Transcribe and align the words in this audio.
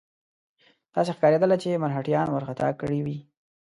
داسې 0.93 1.11
ښکارېدله 1.15 1.55
چې 1.63 1.81
مرهټیان 1.83 2.27
وارخطا 2.29 2.67
کړي 2.81 2.99
وي. 3.05 3.17